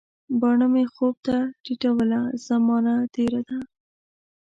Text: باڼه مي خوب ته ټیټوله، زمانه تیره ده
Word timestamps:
باڼه 0.39 0.65
مي 0.73 0.83
خوب 0.93 1.15
ته 1.25 1.35
ټیټوله، 1.63 2.21
زمانه 2.45 2.93
تیره 3.13 3.41
ده 3.47 3.59